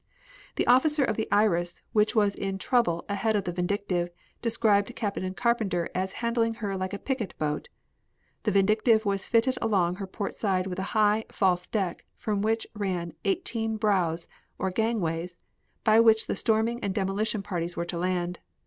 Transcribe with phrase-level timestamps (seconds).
[0.55, 4.09] The officer of the Iris, which was in trouble ahead of the Vindictive,
[4.41, 7.69] described Captain Carpenter as handling her like a picket boat.
[8.41, 12.65] The Vindictive was fitted along her port side with a high, false deck, from which
[12.73, 14.25] ran eighteen brows,
[14.57, 15.37] or gangways,
[15.83, 18.39] by which the storming and demolition parties were to land.